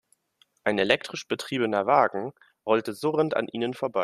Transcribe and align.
Ein 0.63 0.79
elektrisch 0.79 1.27
betriebener 1.27 1.85
Wagen 1.85 2.33
rollte 2.65 2.93
surrend 2.95 3.35
an 3.35 3.47
ihnen 3.47 3.75
vorbei. 3.75 3.99